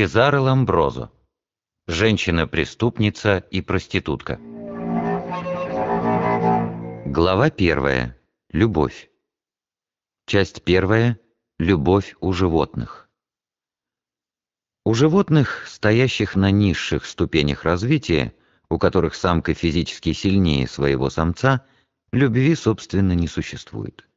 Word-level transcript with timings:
Чезаро 0.00 0.40
Ламброзо. 0.40 1.10
Женщина-преступница 1.86 3.36
и 3.50 3.60
проститутка. 3.60 4.38
Глава 7.04 7.50
первая. 7.50 8.16
Любовь. 8.50 9.10
Часть 10.26 10.62
первая. 10.62 11.20
Любовь 11.58 12.16
у 12.20 12.32
животных. 12.32 13.10
У 14.86 14.94
животных, 14.94 15.66
стоящих 15.68 16.34
на 16.34 16.50
низших 16.50 17.04
ступенях 17.04 17.64
развития, 17.64 18.32
у 18.70 18.78
которых 18.78 19.14
самка 19.14 19.52
физически 19.52 20.14
сильнее 20.14 20.66
своего 20.66 21.10
самца, 21.10 21.66
любви, 22.10 22.54
собственно, 22.54 23.12
не 23.12 23.28
существует. 23.28 24.08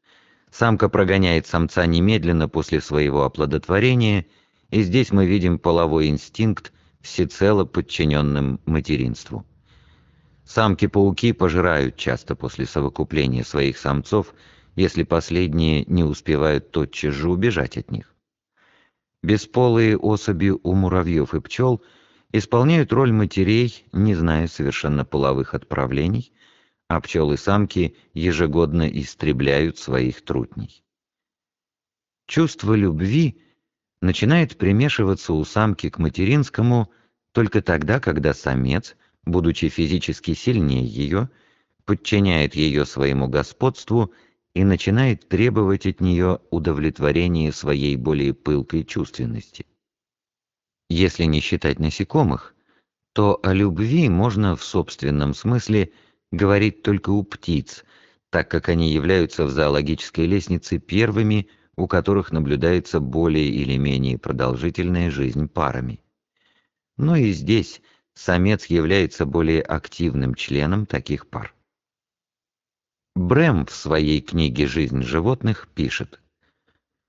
Самка 0.50 0.88
прогоняет 0.88 1.46
самца 1.46 1.86
немедленно 1.86 2.48
после 2.48 2.80
своего 2.80 3.24
оплодотворения, 3.24 4.28
и 4.74 4.82
здесь 4.82 5.12
мы 5.12 5.28
видим 5.28 5.60
половой 5.60 6.08
инстинкт, 6.08 6.74
всецело 7.00 7.64
подчиненным 7.64 8.60
материнству. 8.66 9.46
Самки-пауки 10.46 11.32
пожирают 11.32 11.96
часто 11.96 12.36
после 12.36 12.66
совокупления 12.66 13.44
своих 13.44 13.78
самцов, 13.78 14.34
если 14.76 15.04
последние 15.04 15.86
не 15.86 16.04
успевают 16.04 16.72
тотчас 16.72 17.14
же 17.14 17.30
убежать 17.30 17.78
от 17.78 17.92
них. 17.92 18.16
Бесполые 19.22 19.96
особи 19.96 20.50
у 20.50 20.74
муравьев 20.74 21.36
и 21.36 21.40
пчел 21.40 21.84
исполняют 22.32 22.92
роль 22.92 23.12
матерей, 23.12 23.86
не 23.92 24.16
зная 24.16 24.48
совершенно 24.48 25.06
половых 25.06 25.54
отправлений, 25.54 26.34
а 26.88 27.00
пчелы-самки 27.00 27.96
ежегодно 28.16 28.88
истребляют 28.90 29.78
своих 29.78 30.24
трутней. 30.26 30.84
Чувство 32.26 32.74
любви 32.74 33.43
начинает 34.04 34.58
примешиваться 34.58 35.34
у 35.34 35.44
самки 35.46 35.90
к 35.90 35.98
материнскому 35.98 36.92
только 37.32 37.62
тогда, 37.62 38.00
когда 38.00 38.34
самец, 38.34 38.96
будучи 39.24 39.70
физически 39.70 40.34
сильнее 40.34 40.86
ее, 40.86 41.30
подчиняет 41.86 42.54
ее 42.54 42.86
своему 42.86 43.28
господству 43.28 44.14
и 44.54 44.64
начинает 44.66 45.28
требовать 45.30 45.86
от 45.86 46.02
нее 46.02 46.40
удовлетворения 46.52 47.52
своей 47.54 47.96
более 47.96 48.34
пылкой 48.34 48.84
чувственности. 48.84 49.66
Если 50.90 51.24
не 51.24 51.40
считать 51.40 51.80
насекомых, 51.80 52.56
то 53.14 53.40
о 53.42 53.54
любви 53.54 54.10
можно 54.10 54.56
в 54.56 54.64
собственном 54.64 55.34
смысле 55.34 55.92
говорить 56.32 56.84
только 56.84 57.10
у 57.10 57.24
птиц, 57.24 57.86
так 58.30 58.52
как 58.52 58.68
они 58.68 58.92
являются 58.92 59.46
в 59.46 59.50
зоологической 59.50 60.26
лестнице 60.26 60.78
первыми, 60.78 61.48
у 61.76 61.88
которых 61.88 62.32
наблюдается 62.32 63.00
более 63.00 63.48
или 63.48 63.78
менее 63.78 64.18
продолжительная 64.18 65.10
жизнь 65.10 65.48
парами. 65.48 66.00
Но 66.98 67.16
и 67.16 67.32
здесь 67.32 67.82
самец 68.14 68.66
является 68.68 69.26
более 69.26 69.62
активным 69.62 70.36
членом 70.36 70.86
таких 70.86 71.28
пар. 71.28 71.54
Брэм 73.16 73.66
в 73.66 73.72
своей 73.72 74.22
книге 74.22 74.68
«Жизнь 74.68 75.04
животных» 75.04 75.68
пишет, 75.74 76.20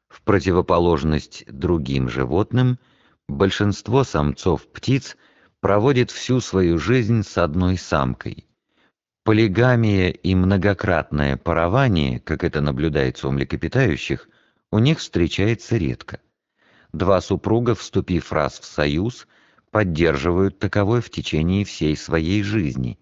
«В 0.08 0.22
противоположность 0.22 1.44
другим 1.46 2.08
животным, 2.08 2.78
большинство 3.28 4.04
самцов 4.04 4.66
птиц 4.68 5.16
проводит 5.60 6.10
всю 6.10 6.40
свою 6.40 6.78
жизнь 6.78 7.22
с 7.22 7.38
одной 7.38 7.78
самкой. 7.78 8.46
Полигамия 9.24 10.10
и 10.10 10.34
многократное 10.34 11.38
парование, 11.38 12.20
как 12.20 12.44
это 12.44 12.60
наблюдается 12.60 13.28
у 13.28 13.30
млекопитающих, 13.30 14.28
у 14.74 14.78
них 14.80 14.98
встречается 14.98 15.76
редко. 15.76 16.20
Два 16.92 17.20
супруга, 17.20 17.74
вступив 17.74 18.32
раз 18.32 18.58
в 18.58 18.64
союз, 18.64 19.26
поддерживают 19.70 20.58
таковой 20.58 21.00
в 21.00 21.10
течение 21.10 21.64
всей 21.64 21.96
своей 21.96 22.42
жизни, 22.42 22.98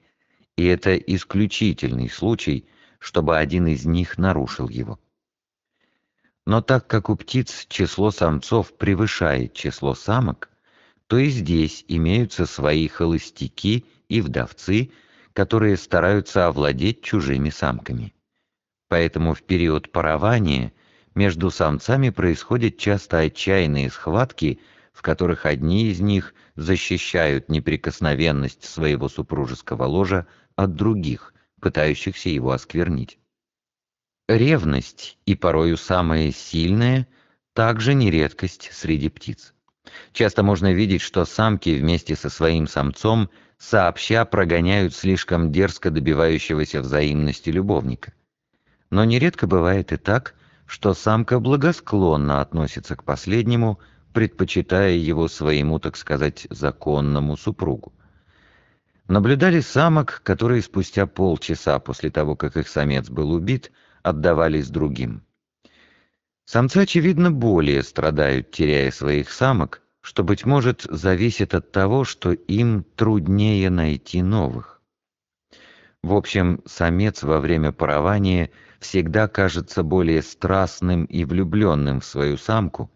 и 0.57 0.65
это 0.65 0.97
исключительный 0.97 2.09
случай– 2.09 2.69
чтобы 3.03 3.37
один 3.37 3.67
из 3.67 3.85
них 3.85 4.17
нарушил 4.17 4.69
его. 4.69 5.01
Но 6.47 6.63
так 6.63 6.87
как 6.87 7.11
у 7.11 7.17
птиц 7.17 7.67
число 7.69 8.13
самцов 8.13 8.77
превышает 8.77 9.55
число 9.55 9.95
самок, 9.95 10.49
то 11.09 11.19
и 11.19 11.29
здесь 11.29 11.85
имеются 11.89 12.47
свои 12.47 12.87
холостяки 12.87 13.87
и 14.09 14.21
вдовцы, 14.21 14.93
которые 15.33 15.77
стараются 15.77 16.47
овладеть 16.47 17.03
чужими 17.03 17.51
самками. 17.51 18.15
Поэтому 18.89 19.35
в 19.35 19.43
период 19.43 19.91
парования 19.91 20.73
между 21.15 21.51
самцами 21.51 22.11
происходят 22.11 22.79
часто 22.79 23.19
отчаянные 23.21 23.91
схватки, 23.91 24.61
в 24.93 25.03
которых 25.03 25.47
одни 25.47 25.87
из 25.89 26.01
них 26.01 26.35
защищают 26.57 27.49
неприкосновенность 27.49 28.65
своего 28.65 29.09
супружеского 29.09 29.85
ложа 29.85 30.27
от 30.57 30.75
других, 30.75 31.35
пытающихся 31.61 32.29
его 32.29 32.53
осквернить. 32.53 33.19
Ревность, 34.29 35.19
и 35.27 35.35
порою 35.35 35.77
самая 35.77 36.31
сильная, 36.33 37.09
также 37.55 37.95
не 37.95 38.11
редкость 38.11 38.71
среди 38.73 39.09
птиц. 39.09 39.53
Часто 40.13 40.43
можно 40.43 40.73
видеть, 40.73 41.03
что 41.03 41.25
самки 41.25 41.71
вместе 41.71 42.17
со 42.17 42.31
своим 42.31 42.67
самцом 42.67 43.31
сообща 43.59 44.25
прогоняют 44.25 44.95
слишком 44.95 45.53
дерзко 45.53 45.91
добивающегося 45.91 46.81
взаимности 46.81 47.51
любовника. 47.51 48.13
Но 48.91 49.05
нередко 49.05 49.47
бывает 49.47 49.93
и 49.93 49.97
так, 49.97 50.35
что 50.73 50.95
самка 50.95 51.39
благосклонно 51.39 52.41
относится 52.41 52.97
к 52.97 53.05
последнему, 53.05 53.79
предпочитая 54.15 54.95
его 54.95 55.29
своему, 55.29 55.79
так 55.79 55.99
сказать, 55.99 56.47
законному 56.49 57.37
супругу. 57.37 57.93
Наблюдали 59.07 59.61
самок, 59.61 60.23
которые 60.25 60.63
спустя 60.63 61.07
полчаса 61.07 61.79
после 61.79 62.09
того, 62.09 62.37
как 62.37 62.57
их 62.57 62.69
самец 62.69 63.11
был 63.11 63.33
убит, 63.33 63.71
отдавались 64.03 64.71
другим. 64.71 65.23
Самцы, 66.47 66.79
очевидно, 66.79 67.31
более 67.31 67.83
страдают, 67.83 68.51
теряя 68.51 68.91
своих 68.91 69.31
самок, 69.31 69.83
что, 70.01 70.25
быть 70.25 70.47
может, 70.47 70.87
зависит 70.89 71.55
от 71.55 71.71
того, 71.71 72.05
что 72.05 72.33
им 72.33 72.87
труднее 72.97 73.69
найти 73.69 74.23
новых. 74.23 74.81
В 76.03 76.15
общем, 76.15 76.63
самец 76.65 77.23
во 77.23 77.41
время 77.41 77.73
парования 77.73 78.51
всегда 78.83 79.29
кажется 79.29 79.83
более 79.83 80.23
страстным 80.23 81.05
и 81.05 81.25
влюбленным 81.25 82.01
в 82.01 82.05
свою 82.05 82.37
самку, 82.37 82.91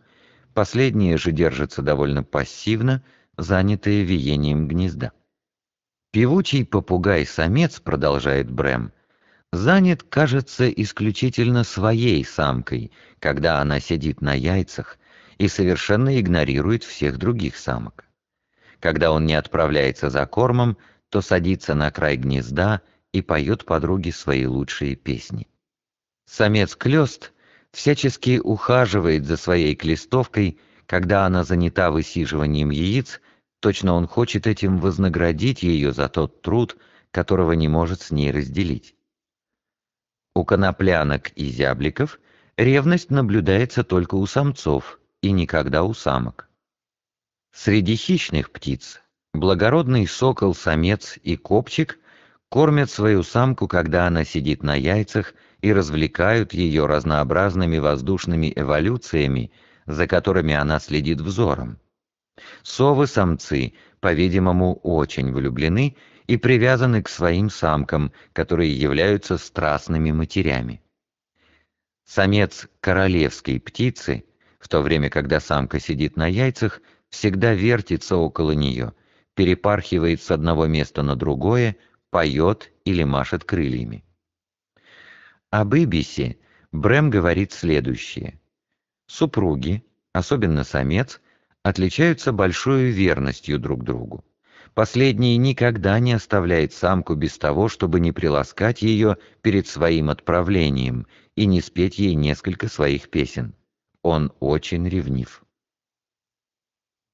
последняя 0.53 1.17
же 1.17 1.33
держится 1.33 1.81
довольно 1.81 2.23
пассивно, 2.23 3.03
занятая 3.39 4.03
виением 4.03 4.69
гнезда. 4.69 5.13
Певучий 6.11 6.65
попугай-самец, 6.65 7.81
продолжает 7.81 8.51
Брэм, 8.51 8.93
занят, 9.53 10.03
кажется, 10.03 10.69
исключительно 10.69 11.63
своей 11.63 12.25
самкой, 12.25 12.91
когда 13.21 13.61
она 13.61 13.81
сидит 13.81 14.21
на 14.21 14.35
яйцах 14.35 14.99
и 15.39 15.49
совершенно 15.49 16.19
игнорирует 16.21 16.85
всех 16.85 17.19
других 17.19 17.57
самок. 17.57 18.05
Когда 18.81 19.13
он 19.13 19.25
не 19.25 19.35
отправляется 19.35 20.11
за 20.11 20.27
кормом, 20.27 20.79
то 21.11 21.21
садится 21.21 21.75
на 21.75 21.91
край 21.91 22.17
гнезда 22.17 22.83
и 23.13 23.23
поет 23.23 23.65
подруге 23.65 24.13
свои 24.13 24.47
лучшие 24.47 24.97
песни. 24.97 25.47
Самец-клёст 26.27 27.33
всячески 27.73 28.39
ухаживает 28.39 29.25
за 29.27 29.37
своей 29.37 29.75
клестовкой, 29.75 30.59
когда 30.87 31.27
она 31.27 31.45
занята 31.45 31.91
высиживанием 31.91 32.71
яиц 32.71 33.21
Точно 33.61 33.95
он 33.95 34.07
хочет 34.07 34.47
этим 34.47 34.79
вознаградить 34.79 35.63
ее 35.63 35.93
за 35.93 36.09
тот 36.09 36.43
труд, 36.43 36.77
которого 37.11 37.53
не 37.53 37.69
может 37.69 38.01
с 38.03 38.11
ней 38.11 38.31
разделить. 38.31 38.95
У 40.35 40.45
коноплянок 40.45 41.31
и 41.31 41.49
зябликов 41.49 42.21
ревность 42.57 43.11
наблюдается 43.11 43.85
только 43.85 44.17
у 44.17 44.27
самцов 44.27 45.01
и 45.23 45.33
никогда 45.33 45.83
у 45.83 45.95
самок. 45.95 46.49
Среди 47.53 47.97
хищных 47.97 48.51
птиц 48.51 49.01
благородный 49.33 50.07
сокол-самец 50.07 51.19
и 51.23 51.37
копчик 51.37 51.99
кормят 52.51 52.91
свою 52.91 53.23
самку, 53.23 53.67
когда 53.67 54.07
она 54.07 54.25
сидит 54.25 54.63
на 54.63 54.75
яйцах, 54.75 55.35
и 55.61 55.73
развлекают 55.73 56.53
ее 56.53 56.87
разнообразными 56.87 57.79
воздушными 57.79 58.53
эволюциями, 58.55 59.51
за 59.87 60.07
которыми 60.07 60.55
она 60.55 60.79
следит 60.81 61.21
взором. 61.21 61.79
Совы-самцы, 62.63 63.73
по-видимому, 64.01 64.75
очень 64.83 65.33
влюблены 65.33 65.97
и 66.27 66.37
привязаны 66.37 67.03
к 67.03 67.09
своим 67.09 67.51
самкам, 67.51 68.13
которые 68.33 68.79
являются 68.79 69.39
страстными 69.39 70.11
матерями. 70.11 70.83
Самец 72.05 72.69
королевской 72.81 73.59
птицы, 73.61 74.25
в 74.59 74.69
то 74.69 74.81
время, 74.81 75.11
когда 75.11 75.41
самка 75.41 75.81
сидит 75.81 76.17
на 76.17 76.27
яйцах, 76.27 76.81
всегда 77.09 77.55
вертится 77.55 78.17
около 78.17 78.53
нее, 78.53 78.93
перепархивает 79.35 80.23
с 80.23 80.31
одного 80.31 80.67
места 80.67 81.03
на 81.03 81.17
другое, 81.17 81.77
поет 82.11 82.73
или 82.85 83.03
машет 83.05 83.45
крыльями. 83.45 84.06
Об 85.59 85.75
Ибисе 85.75 86.37
Брэм 86.71 87.09
говорит 87.09 87.51
следующее. 87.51 88.39
Супруги, 89.07 89.83
особенно 90.13 90.65
самец, 90.65 91.23
отличаются 91.63 92.31
большой 92.31 92.91
верностью 92.91 93.59
друг 93.59 93.83
другу. 93.83 94.23
Последний 94.75 95.35
никогда 95.39 95.99
не 95.99 96.13
оставляет 96.13 96.75
самку 96.75 97.15
без 97.15 97.39
того, 97.39 97.69
чтобы 97.69 98.01
не 98.01 98.13
приласкать 98.13 98.83
ее 98.83 99.17
перед 99.41 99.67
своим 99.67 100.11
отправлением 100.11 101.07
и 101.37 101.47
не 101.47 101.63
спеть 101.63 101.99
ей 101.99 102.15
несколько 102.15 102.69
своих 102.69 103.09
песен. 103.09 103.55
Он 104.03 104.35
очень 104.41 104.87
ревнив. 104.87 105.43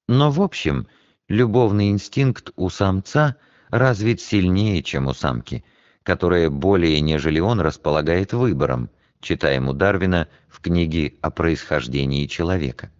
Но 0.09 0.33
в 0.33 0.43
общем, 0.43 0.89
любовный 1.29 1.91
инстинкт 1.91 2.51
у 2.57 2.71
самца 2.71 3.37
развит 3.71 4.21
сильнее, 4.21 4.83
чем 4.83 5.07
у 5.07 5.15
самки, 5.15 5.65
которая 6.03 6.51
более 6.51 7.01
нежели 7.01 7.41
он 7.41 7.61
располагает 7.61 8.33
выбором, 8.33 8.91
читаем 9.21 9.69
у 9.69 9.73
Дарвина 9.73 10.29
в 10.49 10.61
книге 10.61 11.15
о 11.21 11.31
происхождении 11.31 12.27
человека. 12.27 12.91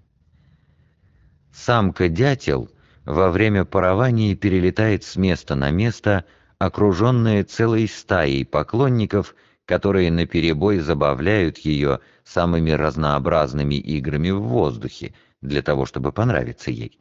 Самка-дятел— 1.53 2.71
во 3.05 3.31
время 3.31 3.65
парования 3.65 4.37
перелетает 4.37 5.05
с 5.05 5.17
места 5.17 5.55
на 5.55 5.71
место, 5.71 6.25
окруженная 6.59 7.45
целой 7.45 7.89
стаей 7.89 8.45
поклонников, 8.45 9.35
которые 9.65 10.11
наперебой 10.11 10.79
забавляют 10.79 11.59
ее 11.59 12.01
самыми 12.25 12.71
разнообразными 12.71 13.75
играми 13.75 14.31
в 14.31 14.43
воздухе, 14.43 15.15
для 15.41 15.63
того, 15.63 15.87
чтобы 15.87 16.13
понравиться 16.13 16.71
ей. 16.71 17.01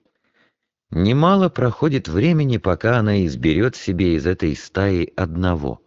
Немало 0.89 1.49
проходит 1.49 2.07
времени, 2.07 2.57
пока 2.57 2.97
она 2.97 3.25
изберет 3.25 3.75
себе 3.75 4.15
из 4.15 4.25
этой 4.25 4.55
стаи 4.55 5.13
одного. 5.15 5.81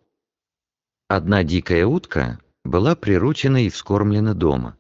Одна 1.08 1.44
дикая 1.44 1.84
утка 1.84 2.38
была 2.64 2.96
приручена 2.96 3.66
и 3.66 3.68
вскормлена 3.68 4.32
дома. 4.32 4.78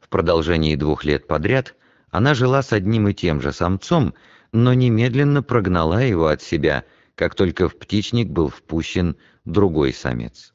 В 0.00 0.10
продолжении 0.10 0.76
двух 0.76 1.04
лет 1.04 1.26
подряд 1.26 1.74
она 2.10 2.34
жила 2.34 2.62
с 2.62 2.72
одним 2.72 3.08
и 3.08 3.14
тем 3.14 3.40
же 3.40 3.50
самцом, 3.52 4.14
но 4.52 4.74
немедленно 4.74 5.42
прогнала 5.42 6.02
его 6.02 6.26
от 6.26 6.42
себя, 6.42 6.84
как 7.14 7.34
только 7.34 7.68
в 7.68 7.78
птичник 7.78 8.28
был 8.28 8.48
впущен 8.48 9.16
другой 9.46 9.94
самец. 9.94 10.54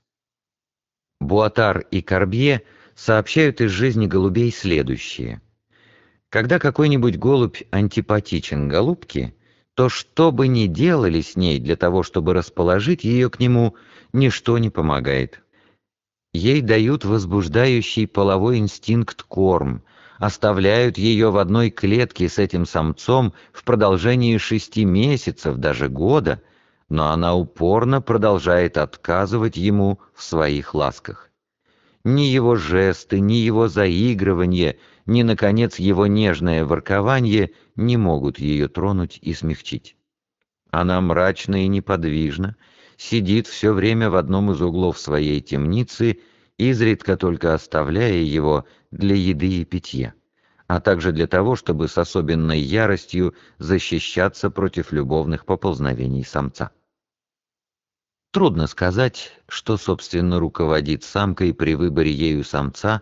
Буатар 1.19 1.79
и 1.79 2.01
Корбье 2.01 2.63
сообщают 2.95 3.61
из 3.61 3.71
жизни 3.71 4.05
голубей 4.05 4.51
следующее. 4.51 5.41
Когда 6.29 6.59
какой-нибудь 6.59 7.17
голубь 7.17 7.63
антипатичен 7.71 8.69
голубке, 8.69 9.33
то 9.79 9.87
что 9.87 10.33
бы 10.33 10.49
ни 10.49 10.65
делали 10.65 11.21
с 11.21 11.37
ней 11.37 11.57
для 11.57 11.77
того, 11.77 12.03
чтобы 12.03 12.33
расположить 12.33 13.05
ее 13.05 13.29
к 13.29 13.39
нему, 13.39 13.75
ничто 14.11 14.57
не 14.57 14.69
помогает. 14.69 15.41
Ей 16.33 16.59
дают 16.59 17.05
возбуждающий 17.05 18.05
половой 18.05 18.57
инстинкт 18.57 19.23
корм, 19.23 19.85
оставляют 20.17 20.97
ее 20.97 21.31
в 21.31 21.37
одной 21.37 21.69
клетке 21.69 22.27
с 22.27 22.39
этим 22.39 22.65
самцом 22.65 23.33
в 23.53 23.63
продолжении 23.63 24.35
шести 24.35 24.83
месяцев, 24.83 25.55
даже 25.55 25.87
года, 25.87 26.41
но 26.89 27.11
она 27.11 27.33
упорно 27.33 28.01
продолжает 28.01 28.77
отказывать 28.77 29.55
ему 29.55 30.01
в 30.13 30.23
своих 30.23 30.73
ласках. 30.73 31.29
Ни 32.03 32.23
его 32.23 32.57
жесты, 32.57 33.21
ни 33.21 33.35
его 33.35 33.69
заигрывание, 33.69 34.77
ни, 35.09 35.23
наконец, 35.23 35.79
его 35.79 36.07
нежное 36.07 36.63
воркование 36.63 37.51
не 37.75 37.97
могут 37.97 38.39
ее 38.39 38.67
тронуть 38.67 39.19
и 39.21 39.33
смягчить. 39.33 39.95
Она 40.71 41.01
мрачна 41.01 41.65
и 41.65 41.67
неподвижна, 41.67 42.55
сидит 42.97 43.47
все 43.47 43.73
время 43.73 44.09
в 44.09 44.15
одном 44.15 44.51
из 44.51 44.61
углов 44.61 44.99
своей 44.99 45.41
темницы 45.41 46.19
изредка 46.57 47.17
только 47.17 47.53
оставляя 47.53 48.21
его 48.21 48.65
для 48.91 49.15
еды 49.15 49.47
и 49.47 49.65
питья, 49.65 50.13
а 50.67 50.79
также 50.81 51.11
для 51.11 51.25
того, 51.25 51.55
чтобы 51.55 51.87
с 51.87 51.97
особенной 51.97 52.59
яростью 52.59 53.33
защищаться 53.57 54.51
против 54.51 54.91
любовных 54.91 55.45
поползновений 55.45 56.25
самца. 56.25 56.71
Трудно 58.31 58.67
сказать, 58.67 59.31
что, 59.47 59.77
собственно, 59.77 60.39
руководит 60.39 61.03
самкой 61.03 61.53
при 61.53 61.73
выборе 61.73 62.11
ею 62.11 62.43
самца. 62.43 63.01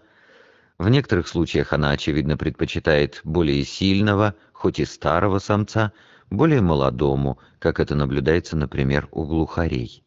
В 0.79 0.89
некоторых 0.89 1.27
случаях 1.27 1.73
она, 1.73 1.91
очевидно, 1.91 2.37
предпочитает 2.37 3.21
более 3.23 3.63
сильного, 3.63 4.35
хоть 4.53 4.79
и 4.79 4.85
старого 4.85 5.39
самца, 5.39 5.91
более 6.29 6.61
молодому, 6.61 7.39
как 7.57 7.79
это 7.79 7.95
наблюдается, 7.95 8.55
например, 8.55 9.07
у 9.11 9.25
глухарей. 9.25 10.03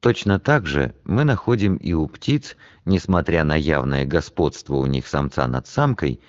Точно 0.00 0.40
так 0.40 0.66
же 0.66 0.94
мы 1.04 1.24
находим 1.24 1.76
и 1.76 1.92
у 1.92 2.08
птиц, 2.08 2.56
несмотря 2.84 3.44
на 3.44 3.54
явное 3.54 4.04
господство 4.04 4.74
у 4.74 4.86
них 4.86 5.06
самца 5.06 5.46
над 5.46 5.66
самкой, 5.66 6.20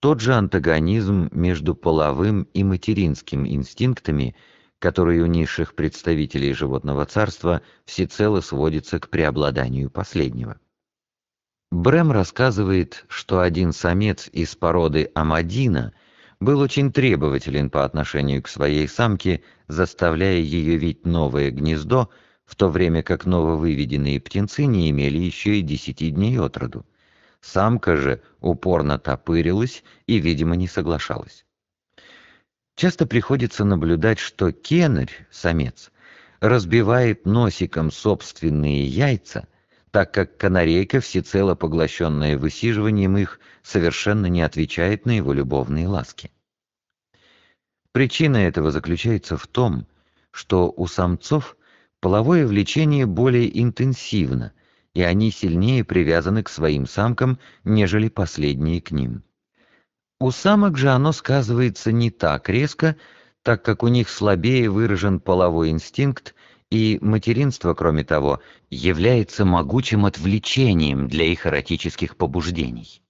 тот 0.00 0.20
же 0.20 0.34
антагонизм 0.34 1.28
между 1.30 1.76
половым 1.76 2.42
и 2.54 2.64
материнским 2.64 3.46
инстинктами, 3.46 4.34
который 4.80 5.20
у 5.20 5.26
низших 5.26 5.76
представителей 5.76 6.52
животного 6.52 7.06
царства 7.06 7.62
всецело 7.84 8.40
сводится 8.40 8.98
к 8.98 9.08
преобладанию 9.08 9.90
последнего. 9.90 10.58
Брэм 11.72 12.12
рассказывает, 12.12 13.06
что 13.08 13.40
один 13.40 13.72
самец 13.72 14.28
из 14.30 14.54
породы 14.54 15.10
Амадина 15.14 15.94
был 16.38 16.60
очень 16.60 16.92
требователен 16.92 17.70
по 17.70 17.86
отношению 17.86 18.42
к 18.42 18.48
своей 18.48 18.86
самке, 18.86 19.42
заставляя 19.68 20.36
ее 20.36 20.76
вить 20.76 21.06
новое 21.06 21.50
гнездо, 21.50 22.10
в 22.44 22.56
то 22.56 22.68
время 22.68 23.02
как 23.02 23.24
нововыведенные 23.24 24.20
птенцы 24.20 24.66
не 24.66 24.90
имели 24.90 25.16
еще 25.16 25.60
и 25.60 25.62
десяти 25.62 26.10
дней 26.10 26.38
от 26.38 26.58
роду. 26.58 26.84
Самка 27.40 27.96
же 27.96 28.20
упорно 28.40 28.98
топырилась 28.98 29.82
и, 30.06 30.18
видимо, 30.18 30.56
не 30.56 30.68
соглашалась. 30.68 31.46
Часто 32.76 33.06
приходится 33.06 33.64
наблюдать, 33.64 34.18
что 34.18 34.52
кенарь, 34.52 35.26
самец, 35.30 35.90
разбивает 36.38 37.24
носиком 37.24 37.90
собственные 37.90 38.84
яйца, 38.84 39.48
так 39.92 40.12
как 40.12 40.38
канарейка, 40.38 41.00
всецело 41.00 41.54
поглощенная 41.54 42.38
высиживанием 42.38 43.18
их, 43.18 43.38
совершенно 43.62 44.26
не 44.26 44.40
отвечает 44.40 45.04
на 45.04 45.10
его 45.14 45.34
любовные 45.34 45.86
ласки. 45.86 46.32
Причина 47.92 48.38
этого 48.38 48.70
заключается 48.70 49.36
в 49.36 49.46
том, 49.46 49.86
что 50.30 50.72
у 50.74 50.86
самцов 50.86 51.58
половое 52.00 52.46
влечение 52.46 53.04
более 53.04 53.60
интенсивно, 53.62 54.54
и 54.94 55.02
они 55.02 55.30
сильнее 55.30 55.84
привязаны 55.84 56.42
к 56.42 56.48
своим 56.48 56.86
самкам, 56.86 57.38
нежели 57.62 58.08
последние 58.08 58.80
к 58.80 58.92
ним. 58.92 59.22
У 60.18 60.30
самок 60.30 60.78
же 60.78 60.88
оно 60.88 61.12
сказывается 61.12 61.92
не 61.92 62.10
так 62.10 62.48
резко, 62.48 62.96
так 63.42 63.62
как 63.62 63.82
у 63.82 63.88
них 63.88 64.08
слабее 64.08 64.70
выражен 64.70 65.20
половой 65.20 65.68
инстинкт, 65.68 66.34
и 66.72 66.98
материнство, 67.02 67.74
кроме 67.74 68.02
того, 68.02 68.40
является 68.70 69.44
могучим 69.44 70.06
отвлечением 70.06 71.06
для 71.06 71.26
их 71.26 71.46
эротических 71.46 72.16
побуждений. 72.16 73.02